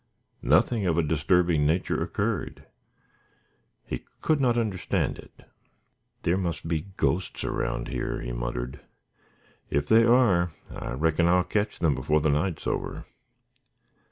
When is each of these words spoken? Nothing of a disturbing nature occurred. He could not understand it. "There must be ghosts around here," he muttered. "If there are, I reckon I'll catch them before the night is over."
Nothing 0.41 0.87
of 0.87 0.97
a 0.97 1.03
disturbing 1.03 1.63
nature 1.67 2.01
occurred. 2.01 2.65
He 3.85 4.03
could 4.23 4.39
not 4.41 4.57
understand 4.57 5.19
it. 5.19 5.43
"There 6.23 6.39
must 6.39 6.67
be 6.67 6.87
ghosts 6.97 7.43
around 7.43 7.87
here," 7.89 8.19
he 8.19 8.31
muttered. 8.31 8.79
"If 9.69 9.85
there 9.85 10.11
are, 10.11 10.49
I 10.71 10.93
reckon 10.93 11.27
I'll 11.27 11.43
catch 11.43 11.77
them 11.77 11.93
before 11.93 12.19
the 12.19 12.29
night 12.31 12.59
is 12.61 12.65
over." 12.65 13.05